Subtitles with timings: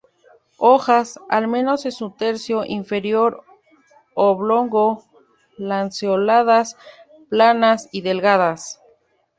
[0.57, 3.43] Hojas, al menos en su tercio inferior
[4.15, 6.75] oblongo-lanceoladas,
[7.29, 8.81] planas y delgadas.